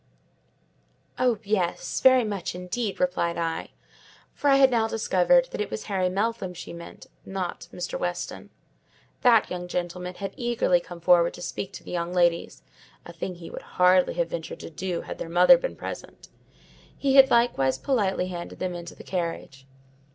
[1.19, 3.69] "Oh, yes; very much indeed," replied I;
[4.33, 7.99] for I had now discovered that it was Harry Meltham she meant, not Mr.
[7.99, 8.49] Weston.
[9.21, 12.63] That gentleman had eagerly come forward to speak to the young ladies:
[13.05, 16.29] a thing he would hardly have ventured to do had their mother been present;
[16.97, 19.67] he had likewise politely handed them into the carriage.